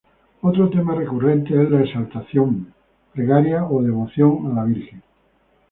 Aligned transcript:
Otro 0.41 0.67
tema 0.71 0.95
recurrente 0.95 1.61
es 1.61 1.69
la 1.69 1.83
exaltación, 1.83 2.73
plegaria 3.13 3.65
o 3.65 3.83
devoción 3.83 4.47
a 4.51 4.55
la 4.55 4.63
Virgen 4.63 4.99
del 4.99 5.01
Pilar. 5.01 5.09